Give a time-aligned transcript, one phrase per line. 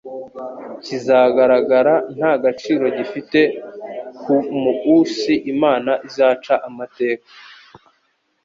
[0.83, 3.39] "kizagaragara nta gaciro gifite
[4.21, 7.27] ku muusi Imana izaca amateka,